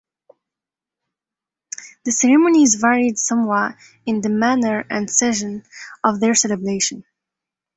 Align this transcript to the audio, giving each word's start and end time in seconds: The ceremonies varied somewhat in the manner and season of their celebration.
The 2.05 2.11
ceremonies 2.11 2.73
varied 2.73 3.19
somewhat 3.19 3.75
in 4.07 4.21
the 4.21 4.29
manner 4.29 4.83
and 4.89 5.07
season 5.07 5.63
of 6.03 6.19
their 6.19 6.33
celebration. 6.33 7.05